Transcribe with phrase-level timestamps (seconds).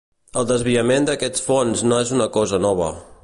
[0.41, 2.89] El desviament d’aquests fons no és una cosa nova.